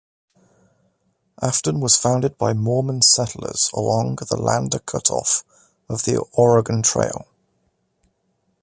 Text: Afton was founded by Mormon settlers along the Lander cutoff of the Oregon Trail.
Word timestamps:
Afton 1.43 1.79
was 1.79 1.95
founded 1.95 2.35
by 2.35 2.53
Mormon 2.55 3.03
settlers 3.03 3.69
along 3.71 4.15
the 4.15 4.35
Lander 4.35 4.79
cutoff 4.79 5.43
of 5.87 6.05
the 6.05 6.17
Oregon 6.33 6.81
Trail. 6.81 7.27